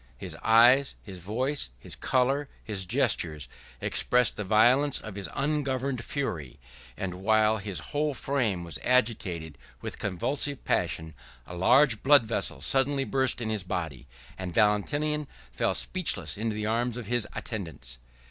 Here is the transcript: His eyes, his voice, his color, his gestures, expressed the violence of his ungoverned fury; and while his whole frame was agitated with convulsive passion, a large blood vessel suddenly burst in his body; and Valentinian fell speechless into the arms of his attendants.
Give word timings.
His 0.17 0.33
eyes, 0.41 0.95
his 1.03 1.19
voice, 1.19 1.69
his 1.77 1.95
color, 1.95 2.49
his 2.63 2.87
gestures, 2.87 3.47
expressed 3.79 4.35
the 4.35 4.43
violence 4.43 4.99
of 4.99 5.13
his 5.13 5.29
ungoverned 5.35 6.03
fury; 6.03 6.59
and 6.97 7.13
while 7.21 7.57
his 7.57 7.77
whole 7.93 8.15
frame 8.15 8.63
was 8.63 8.79
agitated 8.83 9.59
with 9.79 9.99
convulsive 9.99 10.65
passion, 10.65 11.13
a 11.45 11.55
large 11.55 12.01
blood 12.01 12.25
vessel 12.25 12.61
suddenly 12.61 13.03
burst 13.03 13.41
in 13.41 13.51
his 13.51 13.61
body; 13.63 14.07
and 14.39 14.55
Valentinian 14.55 15.27
fell 15.51 15.75
speechless 15.75 16.35
into 16.35 16.55
the 16.55 16.65
arms 16.65 16.97
of 16.97 17.05
his 17.05 17.27
attendants. 17.35 17.99